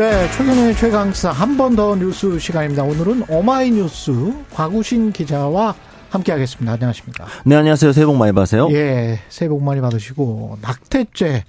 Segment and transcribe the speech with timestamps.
[0.00, 2.82] 네, 최근의 최강사 한 번 더 뉴스 시간입니다.
[2.84, 5.74] 오늘은 오마이뉴스 곽우신 기자와
[6.08, 6.72] 함께하겠습니다.
[6.72, 7.26] 안녕하십니까?
[7.44, 7.92] 네, 안녕하세요.
[7.92, 8.70] 새해 복 많이 받으세요.
[8.72, 11.44] 예, 새해 복 많이 받으시고 낙태죄,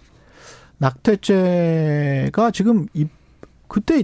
[0.80, 3.08] 낙태죄가 지금 이
[3.70, 4.04] 그때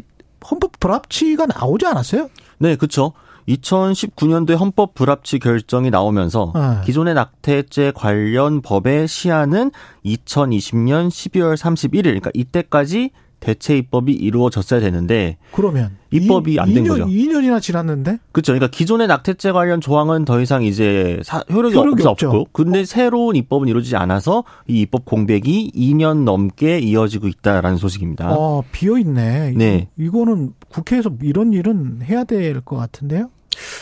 [0.50, 2.30] 헌법 불합치가 나오지 않았어요?
[2.60, 3.12] 네, 그렇죠.
[3.50, 6.86] 2019년도에 헌법 불합치 결정이 나오면서 네.
[6.86, 9.72] 기존의 낙태죄 관련 법의 시한은
[10.06, 17.06] 2020년 12월 31일, 그러니까 이때까지 대체 입법이 이루어졌어야 되는데 그러면 입법이 안 된 거죠.
[17.06, 18.18] 2년이나 지났는데?
[18.32, 18.54] 그렇죠.
[18.54, 22.30] 그러니까 기존의 낙태죄 관련 조항은 더 이상 이제 사, 효력이, 효력이 없죠.
[22.30, 28.28] 없고 근데 새로운 입법은 이루어지지 않아서 이 입법 공백이 2년 넘게 이어지고 있다라는 소식입니다.
[28.30, 29.54] 아, 비어 있네.
[29.56, 29.88] 네.
[29.98, 33.30] 이거는 국회에서 이런 일은 해야 될 것 같은데요?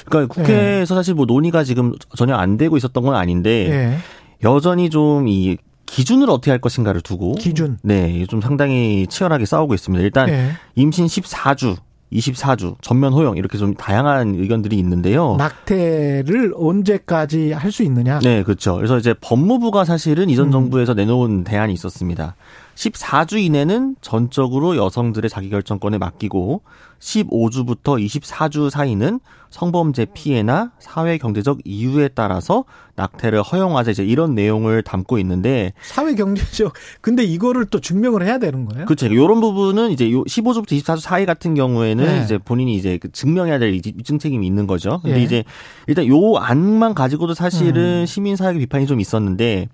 [0.06, 1.00] 그러니까 국회에서 네.
[1.00, 3.98] 사실 뭐 논의가 지금 전혀 안 되고 있었던 건 아닌데 네.
[4.44, 10.04] 여전히 좀 이 기준을 어떻게 할 것인가를 두고 기준 네, 좀 상당히 치열하게 싸우고 있습니다.
[10.04, 10.52] 일단 네.
[10.76, 11.78] 임신 14주
[12.14, 15.36] 24주 전면 호영 이렇게 좀 다양한 의견들이 있는데요.
[15.38, 18.20] 낙태를 언제까지 할 수 있느냐?
[18.20, 18.76] 네, 그렇죠.
[18.76, 20.52] 그래서 이제 법무부가 사실은 이전 음.
[20.52, 22.36] 정부에서 내놓은 대안이 있었습니다.
[22.76, 26.62] 14주 이내는 전적으로 여성들의 자기결정권에 맡기고
[27.00, 35.18] 15주부터 24주 사이는 성범죄 피해나 사회 경제적 이유에 따라서 낙태를 허용하자 이제 이런 내용을 담고
[35.20, 38.86] 있는데 사회 경제적 근데 이거를 또 증명을 해야 되는 거예요?
[38.86, 39.08] 그렇죠.
[39.08, 42.22] 이런 부분은 이제 15주부터 24주 사이 같은 경우에는 네.
[42.24, 45.00] 이제 본인이 이제 그 증명해야 될 입증 책임이 있는 거죠.
[45.02, 45.24] 근데 네.
[45.24, 45.44] 이제
[45.88, 48.06] 일단 요 안만 가지고도 사실은 음.
[48.06, 49.70] 시민 사회 비판이 좀 있었는데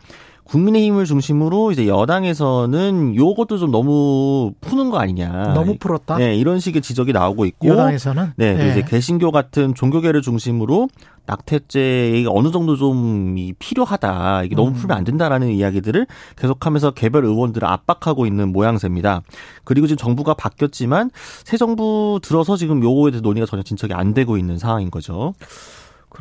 [0.52, 5.54] 국민의힘을 중심으로 이제 여당에서는 요것도 좀 너무 푸는 거 아니냐.
[5.54, 6.18] 너무 풀었다.
[6.18, 8.72] 네, 이런 식의 지적이 나오고 있고 여당에서는 네, 네.
[8.72, 10.90] 이제 개신교 같은 종교계를 중심으로
[11.26, 14.44] 낙태죄가 어느 정도 좀 필요하다.
[14.44, 14.74] 이게 너무 음.
[14.74, 19.22] 풀면 안 된다라는 이야기들을 계속하면서 개별 의원들을 압박하고 있는 모양새입니다.
[19.64, 21.12] 그리고 지금 정부가 바뀌었지만
[21.46, 25.34] 새 정부 들어서 지금 요거에 대해서 논의가 전혀 진척이 안 되고 있는 상황인 거죠.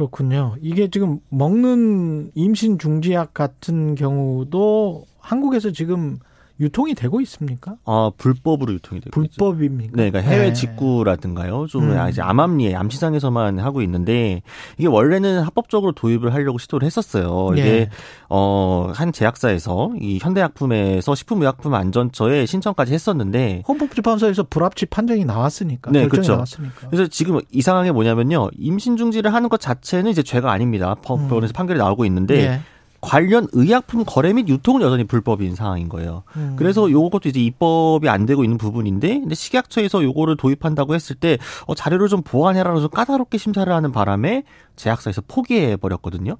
[0.00, 0.54] 그렇군요.
[0.62, 6.18] 이게 지금 먹는 임신 중지약 같은 경우도 한국에서 지금
[6.60, 7.76] 유통이 되고 있습니까?
[7.86, 9.92] 아 불법으로 유통이 되고 불법입니까?
[9.96, 10.52] 네, 그러니까 해외 네.
[10.52, 11.66] 직구라든가요.
[11.68, 12.08] 좀 음.
[12.08, 14.42] 이제 암암리에 암시장에서만 하고 있는데
[14.76, 17.50] 이게 원래는 합법적으로 도입을 하려고 시도를 했었어요.
[17.54, 17.88] 이게 네.
[18.28, 26.32] 어한 제약사에서 이 현대약품에서 식품의약품 안전처에 신청까지 했었는데 헌법재판소에서 불합치 판정이 나왔으니까 네, 그렇죠.
[26.32, 26.88] 나왔으니까.
[26.90, 30.94] 그래서 지금 이상한 게 뭐냐면요, 임신 중지를 하는 것 자체는 이제 죄가 아닙니다.
[31.02, 31.54] 법원에서 음.
[31.54, 32.48] 판결이 나오고 있는데.
[32.48, 32.60] 네.
[33.00, 36.22] 관련 의약품 거래 및 유통은 여전히 불법인 상황인 거예요.
[36.36, 36.54] 음.
[36.56, 41.74] 그래서 요것도 이제 입법이 안 되고 있는 부분인데, 근데 식약처에서 요거를 도입한다고 했을 때 어,
[41.74, 44.44] 자료를 좀 보완해라라서 까다롭게 심사를 하는 바람에
[44.76, 46.36] 제약사에서 포기해 버렸거든요.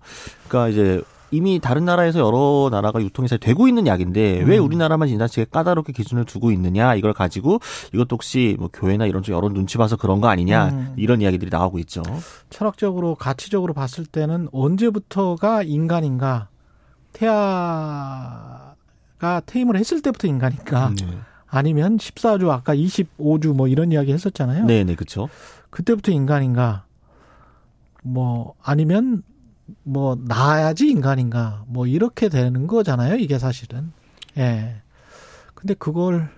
[0.49, 4.65] 그러니까 이제 이미 다른 나라에서 여러 나라가 유통이 잘 되고 있는 약인데 왜 음.
[4.65, 7.61] 우리나라만 지나치게 까다롭게 기준을 두고 있느냐 이걸 가지고
[7.95, 10.95] 이것도 혹시 뭐 교회나 이런 쪽 여러 눈치 봐서 그런 거 아니냐 음.
[10.97, 12.03] 이런 이야기들이 나오고 있죠.
[12.51, 16.49] 철학적으로 가치적으로 봤을 때는 언제부터가 인간인가
[17.13, 18.75] 태아가
[19.47, 21.19] 퇴임을 했을 때부터 인간인가 네.
[21.47, 24.65] 아니면 14주 아까 25주 뭐 이런 이야기 했었잖아요.
[24.67, 25.29] 네, 네, 그렇죠.
[25.71, 26.85] 그때부터 인간인가
[28.03, 29.23] 뭐 아니면
[29.83, 33.17] 뭐 나야지 인간인가 뭐 이렇게 되는 거잖아요.
[33.17, 33.93] 이게 사실은.
[34.39, 34.77] 예.
[35.55, 36.31] 근데 그걸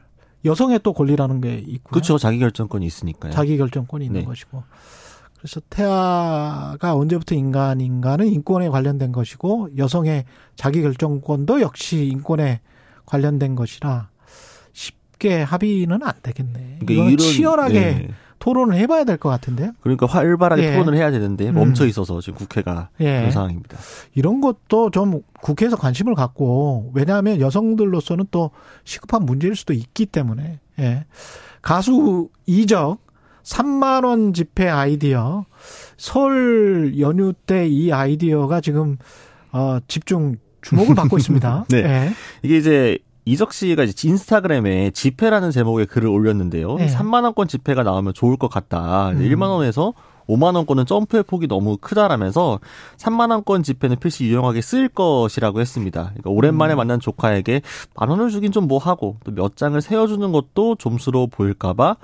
[0.45, 1.91] 여성의 또 권리라는 게 있고.
[1.91, 2.19] 그렇죠.
[2.19, 3.33] 자기 결정권이 있으니까요.
[3.33, 4.27] 자기 결정권이 있는 네.
[4.27, 4.63] 것이고.
[5.39, 12.61] 그래서 태아가 언제부터 인간인가는 인권에 관련된 것이고 여성의 자기 결정권도 역시 인권에
[13.07, 14.09] 관련된 것이라
[14.73, 16.79] 쉽게 합의는 안 되겠네.
[16.81, 18.09] 그러니까 이건 치열하게 네.
[18.43, 19.71] 토론을 해봐야 될 것 같은데요.
[19.83, 20.73] 그러니까 활발하게 예.
[20.73, 21.55] 토론을 해야 되는데 음.
[21.55, 23.19] 멈춰 있어서 지금 국회가 예.
[23.19, 23.79] 그런 상황입니다.
[24.15, 28.51] 이런 것도 좀 국회에서 관심을 갖고 왜냐하면 여성들로서는 또
[28.83, 31.05] 시급한 문제일 수도 있기 때문에 예.
[31.63, 32.99] 가수 이적
[33.45, 35.45] 3만 원 지폐 아이디어
[35.97, 38.97] 설 연휴 때 이 아이디어가 지금
[39.53, 41.67] 어 집중 주목을 받고 있습니다.
[41.71, 41.83] 네.
[41.83, 42.11] 네.
[42.43, 46.77] 이게 이제 이적 씨가 이제 인스타그램에 지폐라는 제목의 글을 올렸는데요.
[46.77, 46.87] 네.
[46.89, 49.11] 3만 원권 지폐가 나오면 좋을 것 같다.
[49.11, 49.21] 음.
[49.21, 49.93] 1만 원에서
[50.29, 52.61] 5만 원권은 점프의 폭이 너무 크다라면서
[52.97, 56.05] 3만 원권 지폐는 필시 유용하게 쓸 것이라고 했습니다.
[56.11, 56.79] 그러니까 오랜만에 음.
[56.79, 57.63] 만난 조카에게
[57.97, 61.97] 만 원을 주긴 좀 뭐하고 또 몇 장을 세워주는 것도 좀스러워 보일까봐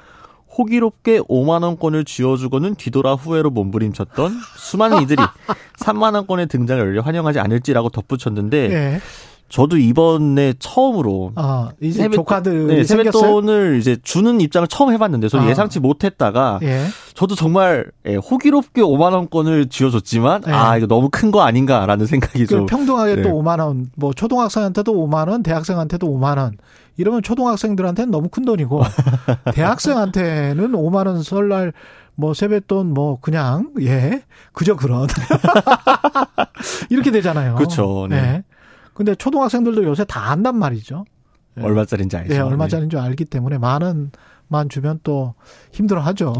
[0.57, 5.23] 호기롭게 5만 원권을 쥐어주고는 뒤돌아 후회로 몸부림쳤던 수많은 이들이
[5.81, 9.01] 3만 원권의 등장을 열려 환영하지 않을지라고 덧붙였는데 네.
[9.49, 15.47] 저도 이번에 처음으로 아, 이제 세뱃, 조카들 네, 세뱃돈을 이제 주는 입장을 처음 해봤는데 저는
[15.47, 15.51] 아.
[15.51, 16.85] 예상치 못했다가 예.
[17.15, 20.53] 저도 정말 예, 호기롭게 5만 원권을 쥐어줬지만 예.
[20.53, 23.23] 아 이거 너무 큰 거 아닌가라는 생각이 좀 평등하게 네.
[23.23, 26.57] 또 5만 원, 뭐 초등학생한테도 5만 원, 대학생한테도 5만 원
[26.97, 28.83] 이러면 초등학생들한테는 너무 큰 돈이고
[29.55, 31.73] 대학생한테는 5만 원 설날
[32.15, 34.23] 뭐 세뱃돈 뭐 그냥 예
[34.53, 35.07] 그저 그런
[36.91, 37.55] 이렇게 되잖아요.
[37.55, 38.07] 그렇죠.
[38.11, 38.21] 네.
[38.21, 38.43] 네.
[38.99, 41.05] 근데 초등학생들도 요새 다 안단 말이죠.
[41.57, 41.63] 예.
[41.63, 42.35] 얼마짜리인지 알죠.
[42.35, 44.11] 예, 얼마짜리인 줄 알기 때문에 많은
[44.49, 45.35] 만 주면 또
[45.71, 46.33] 힘들어 하죠.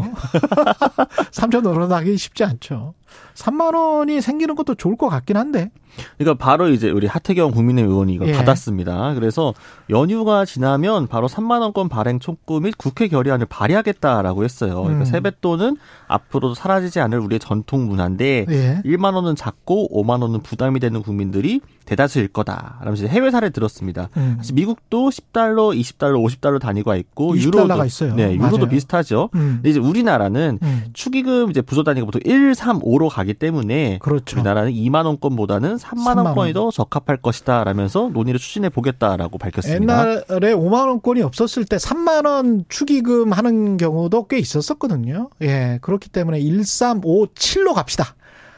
[1.31, 2.95] 3천 원으로나기 쉽지 않죠.
[3.35, 5.71] 3만 원이 생기는 것도 좋을 것 같긴 한데.
[6.17, 8.33] 그러니까 바로 이제 우리 하태경 국민의힘 의원이 이걸 예.
[8.33, 9.13] 받았습니다.
[9.15, 9.53] 그래서
[9.89, 14.81] 연휴가 지나면 바로 3만 원권 발행 촉구 및 국회 결의안을 발의하겠다라고 했어요.
[14.83, 15.05] 그러니까 음.
[15.05, 15.77] 세뱃돈은
[16.07, 18.81] 앞으로도 사라지지 않을 우리의 전통 문화인데 예.
[18.85, 22.77] 1만 원은 작고 5만 원은 부담이 되는 국민들이 대다수일 거다.
[22.81, 24.09] 라면서 해외 사례 들었습니다.
[24.17, 24.35] 음.
[24.37, 28.13] 사실 미국도 10달러, 20달러, 50달러 단위가 있고 유로도 있어요.
[28.13, 28.69] 네, 유로도 맞아요.
[28.69, 29.29] 비슷하죠.
[29.33, 29.55] 음.
[29.55, 30.83] 근데 이제 우리나라는 음.
[30.93, 34.35] 축의금 이제 부서 단위가 보통 1, 3, 5로 가기 때문에 그렇죠.
[34.35, 37.63] 우리나라는 2만 원권보다는 3만, 3만 원권이 더 적합할 것이다.
[37.63, 40.09] 라면서 논의를 추진해 보겠다라고 밝혔습니다.
[40.09, 45.29] 옛날에 5만 원권이 없었을 때 3만 원 축의금 하는 경우도 꽤 있었었거든요.
[45.41, 48.15] 예, 그렇기 때문에 1, 3, 5, 7로 갑시다.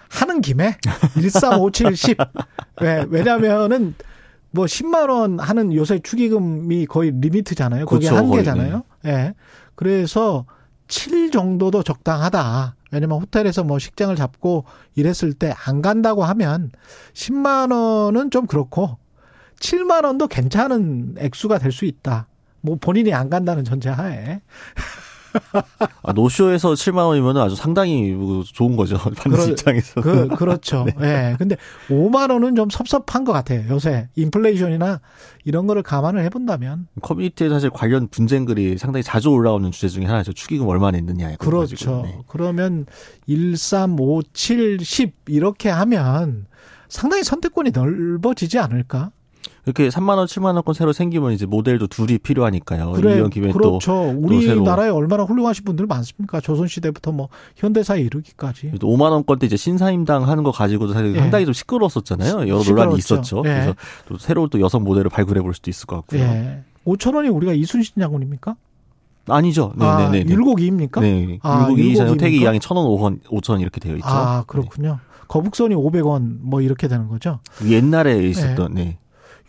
[0.09, 0.75] 하는 김에
[1.17, 2.17] 1, 3, 5, 7, 10.
[2.81, 3.93] 왜, 왜냐면은
[4.49, 7.85] 뭐 10만 원 하는 요새 축의금이 거의 리미트잖아요.
[7.85, 8.83] 그게 그렇죠, 한계잖아요.
[9.05, 9.11] 예.
[9.11, 9.33] 네.
[9.75, 10.45] 그래서
[10.87, 12.75] 7 정도도 적당하다.
[12.91, 14.65] 왜냐면 호텔에서 뭐 식장을 잡고
[14.95, 16.71] 일했을 때 안 간다고 하면
[17.13, 18.97] 10만 원은 좀 그렇고
[19.59, 22.27] 7만 원도 괜찮은 액수가 될 수 있다.
[22.61, 24.41] 뭐 본인이 안 간다는 전제 하에.
[26.03, 28.15] 아, 노쇼에서 7만 원이면 아주 상당히
[28.53, 28.97] 좋은 거죠.
[29.15, 30.01] 받는 그러, 입장에서.
[30.01, 30.85] 그, 그렇죠.
[30.85, 30.93] 네.
[30.99, 31.35] 네.
[31.37, 31.55] 근데
[31.89, 33.63] 5만 원은 좀 섭섭한 것 같아요.
[33.69, 35.01] 요새 인플레이션이나
[35.43, 36.87] 이런 거를 감안을 해본다면.
[37.01, 40.33] 커뮤니티에 사실 관련 분쟁 글이 상당히 자주 올라오는 주제 중에 하나죠.
[40.33, 41.35] 축의금 얼마 냈느냐.
[41.37, 42.01] 그렇죠.
[42.03, 42.19] 네.
[42.27, 42.85] 그러면
[43.27, 46.45] 1, 3, 5, 7, 10 이렇게 하면
[46.89, 49.11] 상당히 선택권이 넓어지지 않을까?
[49.65, 52.93] 이렇게 3만 원, 7만 원권 새로 생기면 이제 모델도 둘이 필요하니까요.
[52.93, 53.91] 그래, 이런 기회에 그렇죠.
[53.91, 56.41] 또 우리나라에 얼마나 훌륭하신 분들 많습니까?
[56.41, 58.71] 조선 시대부터 뭐 현대사 에 이르기까지.
[58.79, 61.19] 또 5만 원권 때 이제 신사임당 하는 거 가지고도 사실 예.
[61.19, 62.47] 상당히 좀 시끄러웠었잖아요.
[62.47, 62.71] 여러 시끄러웠죠.
[62.71, 63.37] 논란이 있었죠.
[63.45, 63.49] 예.
[63.49, 63.75] 그래서
[64.07, 66.21] 또 새로운 또 여성 모델을 발굴해 볼 수도 있을 것 같고요.
[66.21, 66.63] 예.
[66.85, 68.55] 5천 원이 우리가 이순신 장군입니까?
[69.27, 69.73] 아니죠.
[69.75, 70.33] 네, 아, 네, 네.
[70.33, 71.01] 율곡이입니까?
[71.01, 71.39] 네.
[71.43, 74.07] 아, 율곡이 전태기 이양이 1,000원, 5원, 5천 원 이렇게 되어 있죠.
[74.07, 74.93] 아, 그렇군요.
[74.93, 74.95] 네.
[75.27, 77.39] 거북선이 500원 뭐 이렇게 되는 거죠.
[77.65, 78.97] 옛날에 있었던 네.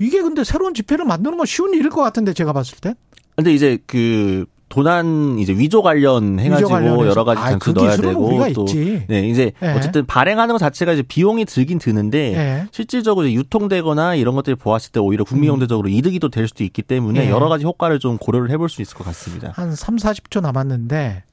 [0.02, 2.94] 이게 근데 새로운 지폐를 만드는 건 쉬운 일일 것 같은데 제가 봤을 때.
[3.36, 7.96] 근데 이제 그 도난 이제 위조 관련 해가지고 위조 여러 가지 장치 아, 그 넣어야
[7.96, 9.04] 되고 또 있지.
[9.06, 9.74] 네 이제 네.
[9.74, 12.66] 어쨌든 발행하는 것 자체가 이제 비용이 들긴 드는데 네.
[12.72, 15.92] 실질적으로 유통되거나 이런 것들을 보았을 때 오히려 국민 경제적으로 음.
[15.92, 17.30] 이득이 또 될 수도 있기 때문에 네.
[17.30, 19.52] 여러 가지 효과를 좀 고려를 해볼 수 있을 것 같습니다.
[19.54, 21.24] 한 3, 40초 남았는데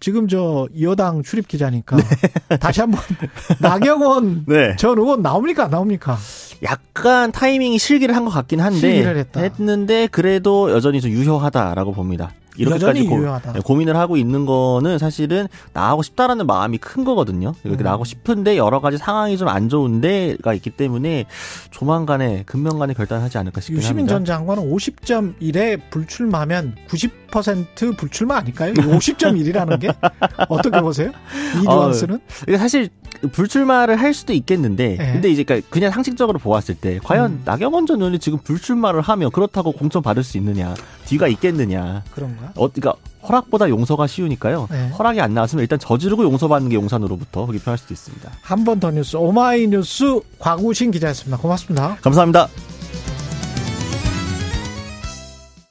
[0.00, 2.56] 지금 저 여당 출입 기자니까 네.
[2.58, 3.00] 다시 한번
[3.60, 4.74] 나경원 네.
[4.76, 6.16] 전 의원 나옵니까 안 나옵니까?
[6.62, 12.32] 약간 타이밍이 실기를 한 것 같긴 한데 했는데 그래도 여전히 좀 유효하다라고 봅니다.
[12.56, 17.52] 이렇게까지 고, 네, 고민을 하고 있는 거는 사실은 나하고 싶다라는 마음이 큰 거거든요.
[17.62, 17.84] 이렇게 음.
[17.84, 21.26] 나하고 싶은데 여러 가지 상황이 좀 안 좋은데가 있기 때문에
[21.70, 24.14] 조만간에 금명간에 결단하지 않을까 싶긴 유시민 합니다.
[24.16, 28.74] 전 장관은 50.1에 불출마하면 90% 불출마 아닐까요?
[28.74, 29.90] 50.1이라는 게
[30.48, 31.12] 어떻게 보세요?
[31.56, 32.16] 이 뉘앙스는?
[32.16, 32.88] 어, 사실
[33.32, 35.12] 불출마를 할 수도 있겠는데 네.
[35.12, 37.42] 근데 이제 그러니까 그냥 상식적으로 보았을 때 과연 음.
[37.44, 40.74] 나경원 전 의원이 지금 불출마를 하면 그렇다고 공천 받을 수 있느냐
[41.06, 42.52] 뒤가 있겠느냐 그런가?
[42.54, 42.94] 어, 그러니까
[43.28, 44.68] 허락보다 용서가 쉬우니까요.
[44.70, 44.88] 네.
[44.90, 48.30] 허락이 안 나왔으면 일단 저지르고 용서받는 게 용산으로부터 그게 편할 수도 있습니다.
[48.42, 51.36] 한 번 더 뉴스 오마이뉴스 곽우신 기자였습니다.
[51.38, 51.96] 고맙습니다.
[52.00, 52.48] 감사합니다.